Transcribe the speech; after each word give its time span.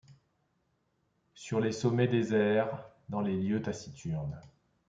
Sur 1.35 1.59
les 1.59 1.71
sommets 1.71 2.07
déserts, 2.07 2.89
dans 3.09 3.21
les 3.21 3.37
lieux 3.39 3.61
taciturnes 3.61 4.41